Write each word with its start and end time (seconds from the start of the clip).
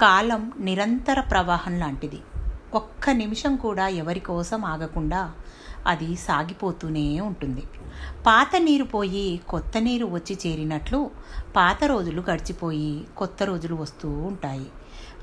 కాలం 0.00 0.52
నిరంతర 0.58 1.20
ప్రవాహం 1.20 1.78
లాంటిది. 1.78 2.18
ఒక్క 2.74 3.10
నిమిషం 3.10 3.56
కూడా 3.56 3.88
ఎవరి 3.88 4.20
కోసం 4.20 4.64
ఆగకుండా 4.64 5.32
అది 5.86 6.16
సాగిపోతూనే 6.16 7.20
ఉంటుంది. 7.20 7.62
పాత 8.26 8.50
నీరు 8.58 8.84
పోయి 8.84 9.40
కొత్త 9.48 9.78
నీరు 9.78 10.06
వచ్చి 10.06 10.38
చేరినట్లు 10.46 11.10
పాత 11.56 11.84
రోజులు 11.84 12.22
గడిచిపోయి 12.30 13.04
కొత్త 13.16 13.42
రోజులు 13.42 13.74
వస్తూ 13.74 14.08
ఉంటాయి. 14.08 14.66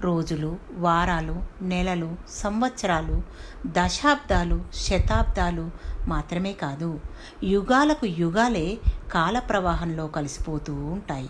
రోజులు 0.02 0.58
వారాలు 0.72 1.44
నెలలు 1.62 2.16
సంవత్సరాలు 2.30 3.22
దశాబ్దాలు 3.66 4.62
శతాబ్దాలు 4.74 5.72
మాత్రమే 6.08 6.54
కాదు 6.54 7.00
యుగాలకు 7.44 8.06
యుగాలే 8.06 8.78
కాల 9.12 9.40
ప్రవాహంలో 9.40 10.08
కలిసిపోతూ 10.08 10.76
ఉంటాయి. 10.76 11.30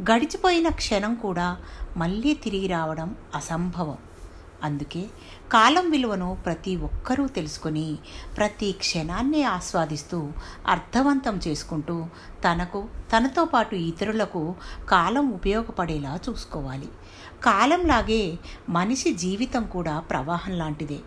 గడిచిపోయిన 0.00 0.68
క్షణం 0.68 1.14
కూడా 1.14 1.56
మళ్ళీ 1.96 2.34
తిరిగి 2.34 2.66
రావడం 2.66 3.16
అసంభవం. 3.34 3.98
అందుకే 4.64 5.06
కాలం 5.52 5.90
విలువను 5.90 6.36
ప్రతి 6.44 6.76
ఒక్కరూ 6.76 7.26
తెలుసుకొని 7.26 7.98
ప్రతి 8.36 8.72
క్షణాన్ని 8.72 9.42
ఆస్వాదిస్తూ 9.42 10.32
అర్థవంతం 10.68 11.40
చేసుకుంటూ 11.48 12.06
తనకు 12.44 12.88
తనతో 13.16 13.44
పాటు 13.44 13.74
ఇతరులకు 13.74 14.54
కాలం 14.88 15.30
ఉపయోగపడేలా 15.30 16.18
చూసుకోవాలి. 16.28 16.88
కాలంలాగే 17.42 18.38
మనిషి 18.68 19.12
జీవితం 19.12 19.66
కూడా 19.66 20.00
ప్రవాహం 20.00 20.52
లాంటిదే. 20.52 20.98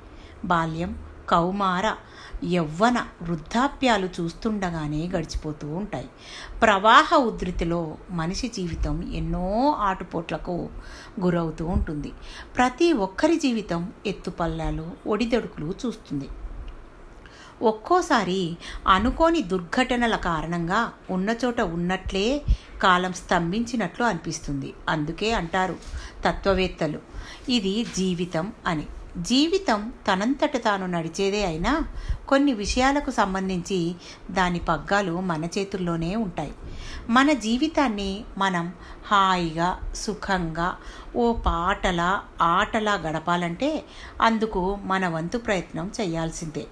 బాల్యం 0.45 0.99
కౌమార 1.29 1.95
యవ్వన 2.43 3.07
వృద్ధాప్యాలు 3.21 4.09
చూస్తుండగానే 4.19 5.07
గడిచిపోతూ 5.07 5.67
ఉంటాయి. 5.67 6.09
ప్రవాహ 6.61 7.15
ఉధృతిలో 7.15 7.97
మనిషి 8.11 8.47
జీవితం 8.47 9.13
ఎన్నో 9.13 9.75
ఆటుపోట్లకు 9.79 10.69
గురవుతూ 11.19 11.65
ఉంటుంది. 11.65 12.11
ప్రతి 12.57 12.93
ఒక్కరి 12.93 13.35
జీవితం 13.35 13.93
ఎత్తుపల్లాలు 14.05 14.91
ఒడిదొడుకులు 15.07 15.73
చూస్తుంది. 15.85 16.29
ఒక్కోసారి 17.61 18.57
అనుకోని 18.87 19.41
దుర్ఘటనల 19.41 20.15
కారణంగా 20.15 20.91
ఉన్న 21.09 21.35
చోట 21.45 21.61
ఉన్నట్లే 21.61 22.41
కాలం 22.81 23.13
స్తంభించినట్లు 23.13 24.05
అనిపిస్తుంది. 24.05 24.73
అందుకే 24.89 25.31
అంటారు 25.31 25.75
తత్వవేత్తలు 26.25 26.99
ఇది 27.49 27.85
జీవితం 27.97 28.53
అని. 28.65 28.87
జీవితం 29.17 29.93
తనంతట 30.07 30.63
తాను 30.63 30.85
నడిచేదే 30.85 31.45
అయినా 31.45 31.83
కొన్ని 32.27 32.53
విషయాలకు 32.53 33.11
సంబంధించి 33.11 33.95
దాని 34.31 34.59
పగ్గాలు 34.59 35.19
మన 35.19 35.45
చేతుల్లోనే 35.45 36.15
ఉంటాయి. 36.15 36.53
మన 37.09 37.33
జీవితాన్ని 37.33 38.23
మనం 38.37 38.73
హాయిగా 39.07 39.91
సుఖంగా 39.95 40.77
ఓ 41.15 41.33
పాటలా 41.33 42.21
ఆటలా 42.41 42.93
గడపాలంటే 42.93 43.85
అందుకు 44.21 44.77
మన 44.83 45.07
వంతు 45.07 45.37
ప్రయత్నం 45.37 45.91
చేయాల్సిందే. 46.01 46.67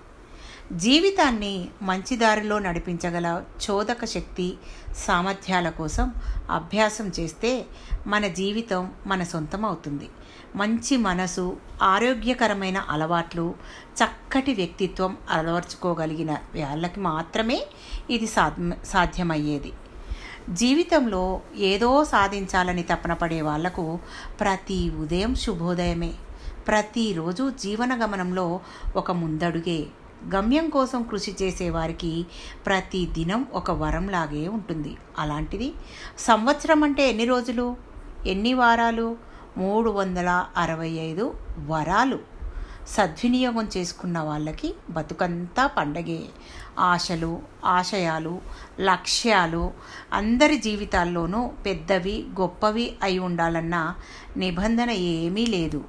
జీవితాన్ని 0.71 1.69
మంచి 1.81 2.15
దారిలో 2.15 2.59
నడిపించగల 2.59 3.43
చోదక 3.69 4.05
శక్తి 4.05 4.57
సామర్థ్యాల 4.95 5.69
కోసం 5.69 6.13
అభ్యాసం 6.51 7.11
చేస్తే 7.19 7.65
మన 8.07 8.27
జీవితం 8.27 8.91
మన 9.07 9.23
సొంతం 9.23 9.65
అవుతుంది 9.65 10.09
మంచి 10.55 10.97
మనసు 10.97 11.57
ఆరోగ్యకరమైన 11.81 12.77
అలవాట్లు 12.77 13.55
చక్కటి 13.93 14.53
వ్యక్తిత్వం 14.53 15.17
అలవర్చుకోగలిగిన 15.29 16.31
వాళ్ళకి 16.31 16.99
మాత్రమే 16.99 17.67
ఇది 18.09 18.27
సాధ్యమయ్యేది. 18.85 19.73
జీవితంలో 20.49 21.41
ఏదో 21.55 22.03
సాధించాలని 22.03 22.83
తపన 22.83 23.13
పడే 23.13 23.41
వాళ్ళకు 23.41 23.99
ప్రతి 24.39 24.89
ఉదయం 24.89 25.35
శుభోదయమే. 25.35 26.13
ప్రతిరోజు 26.67 27.49
జీవన 27.49 28.05
గమనంలో 28.05 28.59
ఒక 28.95 29.11
ముందడుగే 29.11 29.87
గమ్యం 30.35 30.69
కోసం 30.69 31.03
కృషి 31.03 31.35
చేసేవారికి 31.41 32.25
ప్రతి 32.65 33.05
దినం 33.05 33.47
ఒక 33.53 33.71
వరంలాగే 33.71 34.47
ఉంటుంది. 34.47 34.97
అలాంటిది 35.19 35.73
సంవత్సరం 36.17 36.83
అంటే 36.83 37.09
ఎన్ని 37.09 37.25
రోజులు? 37.25 37.77
ఎన్ని 38.27 38.53
వారాలు? 38.53 39.17
మూడు 39.57 39.89
వందల 39.89 40.45
అరవై 40.57 40.89
ఐదు 40.89 41.33
వరాలు. 41.65 42.36
సద్వినియోగం 42.93 43.65
చేసుకున్న 43.75 44.17
వాళ్ళకి 44.27 44.69
బతుకంతా 44.89 45.63
పండగే. 45.77 46.21
ఆశలు 46.91 47.31
ఆశయాలు 47.65 48.33
లక్ష్యాలు 48.79 49.63
అందరి 50.13 50.57
జీవితాల్లోనూ 50.57 51.41
పెద్దవి 51.65 52.15
గొప్పవి 52.39 52.85
అయి 53.03 53.19
ఉండాలన్న 53.27 53.75
నిబంధన 54.43 54.89
ఏమీ 55.11 55.45
లేదు. 55.55 55.81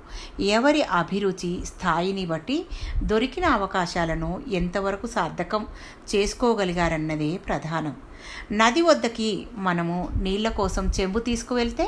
ఎవరి 0.57 0.83
అభిరుచి 1.01 1.53
స్థాయిని 1.71 2.27
బట్టి 2.27 2.59
దొరికిన 3.13 3.47
అవకాశాలను 3.59 4.31
ఎంతవరకు 4.61 5.07
సార్థకం 5.07 5.65
చేసుకోగలిగారన్నదే 6.15 7.33
ప్రధానం. 7.49 7.97
నది 8.53 8.83
వద్దకి 8.83 9.31
మనము 9.67 9.97
నీళ్ళ 10.23 10.49
కోసం 10.61 10.85
చెంబు 11.01 11.19
తీసుకువెళ్తే 11.19 11.87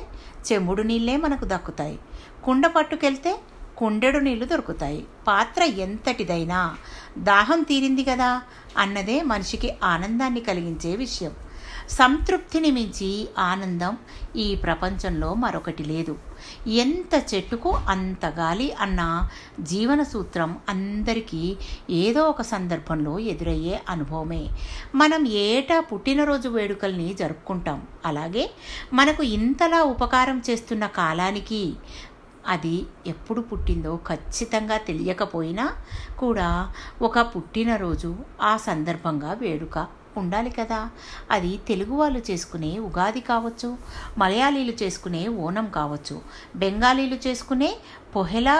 చెంబుడు 0.48 0.82
నీళ్ళే 0.82 1.16
మనకు 1.16 1.44
దక్కుతాయి. 1.44 1.98
కుండ 2.44 2.66
పట్టుకెళ్తే 2.66 3.32
కుండెడు 3.80 4.18
నీళ్ళు 4.18 4.44
దొరుకుతాయి. 4.44 5.04
పాత్ర 5.26 5.62
ఎంతటిదైనా 5.62 6.76
దాహం 7.18 7.62
తీరింది 7.62 8.04
కదా 8.04 8.42
అన్నదే 8.78 9.22
మనిషికి 9.22 9.70
ఆనందాన్ని 9.84 10.40
కలిగించే 10.40 10.96
విషయం. 10.96 11.32
సంతృప్తిని 11.90 12.70
మించి 12.70 13.28
ఆనందం 13.38 13.96
ఈ 14.36 14.54
ప్రపంచంలో 14.54 15.34
మరొకటి 15.34 15.84
లేదు. 15.84 16.18
ఎంత 16.66 17.34
చెట్టుకు 17.34 17.70
అంత 17.88 18.26
గాలి 18.26 18.72
అన్న 18.72 19.28
జీవన 19.60 20.02
సూత్రం 20.02 20.58
అందరికీ 20.68 21.56
ఏదో 21.90 22.22
ఒక 22.24 22.42
సందర్భంలో 22.42 23.18
ఎదురయ్యే 23.18 23.82
అనుభవమే. 23.88 24.48
మనం 24.94 25.26
ఏటా 25.28 25.80
పుట్టినరోజు 25.80 26.48
వేడుకల్ని 26.48 27.14
జరుపుకుంటాం. 27.14 27.82
అలాగే 28.06 28.50
మనకు 28.92 29.22
ఇంతలా 29.22 29.82
ఉపకారం 29.82 30.42
చేస్తున్న 30.50 30.86
కాలానికి 30.86 31.72
అది 32.46 32.86
ఎప్పుడు 33.06 33.40
పుట్టిందో 33.40 33.96
ఖచ్చితంగా 33.96 34.78
తెలియకపోయినా 34.78 35.72
కూడా 36.18 36.74
ఒక 37.02 37.18
పుట్టినరోజు 37.18 38.16
ఆ 38.40 38.56
సందర్భంగా 38.56 39.32
వేడుక 39.32 39.88
ఉండాలి 40.16 40.50
కదా. 40.50 40.90
అది 41.30 41.60
తెలుగు 41.68 41.96
వాళ్ళు 41.96 42.22
చేసుకునే 42.30 42.78
ఉగాది 42.78 43.20
కావచ్చు 43.20 43.78
మలయాళీలు 44.18 44.72
చేసుకునే 44.82 45.28
ఓనం 45.28 45.70
కావచ్చు 45.70 46.22
బెంగాలీలు 46.56 47.16
చేసుకునే 47.26 47.76
పొహెలా 48.16 48.56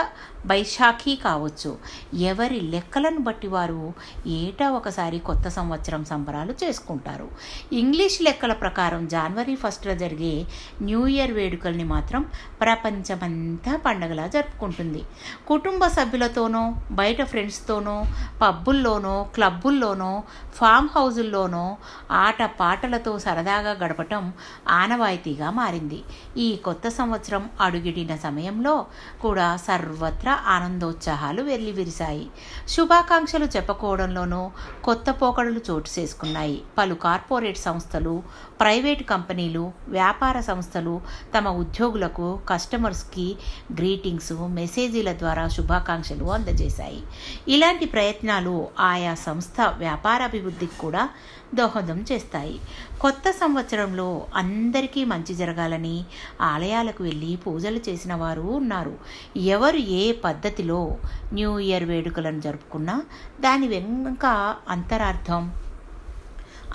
బైశాఖీ 0.46 1.14
కావచ్చు. 1.16 1.70
ఎవరి 2.14 2.60
లెక్కలను 2.60 3.18
బట్టి 3.18 3.48
వారు 3.48 3.80
ఏటా 4.26 4.70
ఒకసారి 4.70 5.18
కొత్త 5.18 5.48
సంవత్సరం 5.48 6.04
సంబరాలు 6.04 6.54
చేసుకుంటారు. 6.64 7.28
ఇంగ్లీష్ 7.72 8.22
లెక్కల 8.22 8.52
ప్రకారం 8.52 9.02
జనవరి 9.08 9.54
ఫస్ట్లో 9.54 9.94
జరిగే 9.94 10.46
న్యూ 10.82 11.02
ఇయర్ 11.06 11.32
వేడుకల్ని 11.32 11.84
మాత్రం 11.84 12.22
ప్రపంచమంతా 12.60 13.74
పండగలా 13.86 14.26
జరుపుకుంటుంది. 14.26 15.02
కుటుంబ 15.48 15.86
సభ్యులతోనో 15.86 16.62
బయట 16.92 17.22
ఫ్రెండ్స్తోనో 17.22 17.96
పబ్బుల్లోనో 18.42 19.16
క్లబ్బుల్లోనో 19.34 20.12
ఫామ్ 20.54 20.88
హౌజుల్లోనో 20.96 21.64
ఆట 22.10 22.42
పాటలతో 22.60 23.18
సరదాగా 23.18 23.72
గడపటం 23.84 24.32
ఆనవాయితీగా 24.68 25.50
మారింది. 25.50 26.00
ఈ 26.36 26.48
కొత్త 26.64 26.88
సంవత్సరం 26.88 27.50
అడుగిడిన 27.60 28.16
సమయంలో 28.16 28.86
కూడా 29.22 29.39
సర్వత్రా 29.66 30.34
ఆనందోత్సాహాలు 30.46 31.42
వెర్లివిరిశాయి 31.42 32.26
శుభాకాంక్షలు 32.68 33.44
చెప్పుకోవడంలోనూ 33.44 34.50
కొత్త 34.84 35.10
పోకడలు 35.10 35.60
చోటు 35.70 35.90
చేసుకున్నాయి. 35.98 36.62
పలు 36.78 36.94
కార్పొరేట్ 36.94 37.58
సంస్థలు 37.58 38.22
ప్రైవేటు 38.60 39.02
కంపెనీలు 39.02 39.72
వ్యాపార 39.88 40.40
సంస్థలు 40.40 41.00
తమ 41.38 41.48
ఉద్యోగులకు 41.48 42.40
కస్టమర్స్కి 42.48 43.36
గ్రీటింగ్స్ 43.72 44.32
మెసేజీల 44.32 45.12
ద్వారా 45.12 45.48
శుభాకాంక్షలు 45.48 46.24
అందజేశాయి. 46.24 47.02
ఇలాంటి 47.48 47.86
ప్రయత్నాలు 47.86 48.68
ఆయా 48.80 49.14
సంస్థ 49.14 49.60
వ్యాపారాభివృద్ధికి 49.78 50.78
కూడా 50.80 51.08
దోహదం 51.54 52.04
చేస్తాయి. 52.12 52.60
కొత్త 53.00 53.30
సంవత్సరంలో 53.30 54.26
అందరికీ 54.36 55.04
మంచి 55.04 55.34
జరగాలని 55.34 56.04
ఆలయాలకు 56.40 57.02
వెళ్ళి 57.04 57.36
పూజలు 57.36 57.80
చేసిన 57.88 58.14
వారు 58.14 58.40
ఉన్నారు. 58.40 58.94
ఎవరు 59.36 59.76
ఏ 59.76 60.12
పద్ధతిలో 60.24 60.80
న్యూ 61.32 61.58
ఇయర్ 61.58 61.84
వేడుకలను 61.84 62.40
జరుపుకున్నా 62.40 62.96
దాని 63.40 63.68
వెనుక 63.68 64.26
అంతరార్థం 64.68 65.42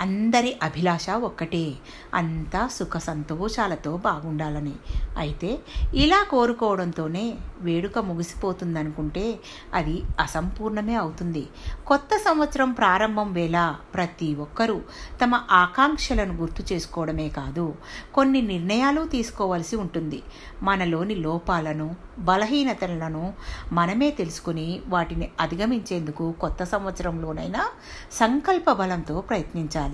అందరి 0.02 0.56
అభిలాష 0.64 1.10
ఒక్కటే. 1.10 1.76
అంతా 2.14 2.68
సుఖ 2.68 2.98
సంతోషాలతో 2.98 3.98
బాగుండాలని. 3.98 4.74
అయితే 5.18 5.60
ఇలా 5.94 6.24
కోరుకోవడంతోనే 6.30 7.38
వేడుక 7.62 8.00
ముగిసిపోతుందనుకుంటే 8.00 9.40
అది 9.74 10.04
అసంపూర్ణమే 10.20 10.96
అవుతుంది. 10.96 11.48
కొత్త 11.88 12.10
సంవత్సరం 12.18 12.72
ప్రారంభం 12.72 13.34
వేళ 13.34 13.76
ప్రతి 13.94 14.36
ఒక్కరూ 14.36 14.82
తమ 15.22 15.42
ఆకాంక్షలను 15.52 16.34
గుర్తు 16.34 16.74
చేసుకోవడమే 16.74 17.30
కాదు 17.30 17.76
కొన్ని 18.14 18.42
నిర్ణయాలు 18.42 19.06
తీసుకోవలసి 19.06 19.76
ఉంటుంది. 19.76 20.24
మనలోని 20.64 21.16
లోపాలను 21.16 21.96
బలహీనతలను 22.20 23.34
మనమే 23.72 24.12
తెలుసుకుని 24.12 24.82
వాటిని 24.88 25.30
అధిగమించేందుకు 25.40 26.32
కొత్త 26.32 26.64
సంవత్సరంలోనైనా 26.64 27.66
సంకల్ప 28.12 28.72
బలంతో 28.72 29.22
ప్రయత్నించాలి. 29.22 29.85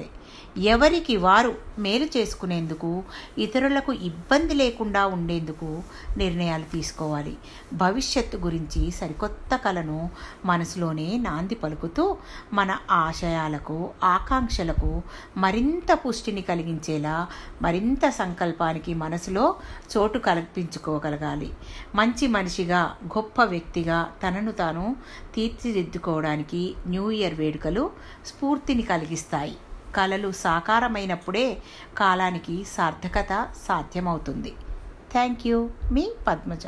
ఎవరికి 0.58 1.18
వారు 1.18 1.56
మేలు 1.80 2.06
చేసుకునేందుకు 2.06 3.04
ఇతరులకు 3.38 3.94
ఇబ్బంది 3.94 4.54
లేకుండా 4.54 5.06
ఉండేందుకు 5.06 5.84
నిర్ణయాలు 6.18 6.64
తీసుకోవాలి. 6.64 7.38
భవిష్యత్తు 7.74 8.38
గురించి 8.38 8.92
సరికొత్త 8.92 9.56
కలను 9.56 10.10
మనసులోనే 10.46 11.18
నాంది 11.18 11.56
పలుకుతూ 11.56 12.18
మన 12.54 12.78
ఆశయాలకు 12.92 13.90
ఆకాంక్షలకు 14.04 15.02
మరింత 15.38 15.94
పుష్టిని 15.94 16.42
కలిగించేలా 16.42 17.28
మరింత 17.62 18.10
సంకల్పానికి 18.10 18.94
మనసులో 18.94 19.56
చోటు 19.98 20.20
కల్పించుకోగలగాలి. 20.20 21.52
మంచి 21.96 22.28
మనిషిగా 22.28 22.96
గొప్ప 23.06 23.44
వ్యక్తిగా 23.44 24.12
తనను 24.24 24.52
తాను 24.52 24.96
తీర్చిదిద్దుకోవడానికి 25.36 26.76
న్యూ 26.88 27.12
ఇయర్ 27.12 27.34
వేడుకలు 27.34 27.92
స్ఫూర్తిని 28.26 28.82
కలిగిస్తాయి. 28.82 29.58
కలలు 29.96 30.32
సాకారమైనప్పుడే 30.32 31.58
కాలానికి 31.98 32.66
సార్థకత 32.66 33.48
సాధ్యమవుతుంది. 33.68 34.54
Thank 35.12 35.48
you. 35.48 35.70
మీ 35.92 36.12
పద్మజ 36.28 36.60